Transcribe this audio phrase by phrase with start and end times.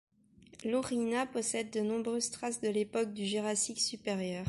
[0.65, 4.39] Lourinhã possède de nombreuses traces de l’époque du Jurassique supérieur.